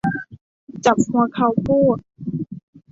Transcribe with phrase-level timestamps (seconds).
[0.85, 1.97] จับหัวเข่าพูด